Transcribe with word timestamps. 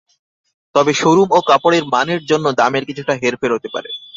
তবে 0.75 0.91
শোরুম 0.93 1.29
ও 1.31 1.49
কাপড়ের 1.49 1.83
মানের 1.93 2.21
জন্য 2.25 2.45
দামের 2.59 2.83
কিছুটা 2.89 3.13
হেরফের 3.21 3.51
হতে 3.53 3.69
পারে। 3.75 3.89